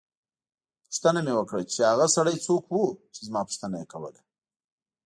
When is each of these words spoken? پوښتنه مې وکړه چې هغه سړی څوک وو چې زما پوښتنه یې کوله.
پوښتنه 0.85 1.19
مې 1.25 1.33
وکړه 1.35 1.61
چې 1.73 1.79
هغه 1.91 2.05
سړی 2.15 2.35
څوک 2.45 2.63
وو 2.69 2.85
چې 3.13 3.21
زما 3.27 3.41
پوښتنه 3.49 3.75
یې 3.81 3.85
کوله. 3.93 4.21